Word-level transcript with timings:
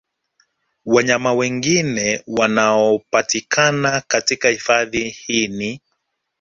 Wanyama 0.85 1.33
wengine 1.33 2.23
wanaopatikana 2.27 4.01
katika 4.07 4.49
hifadhi 4.49 5.09
hii 5.09 5.47
ni 5.47 5.81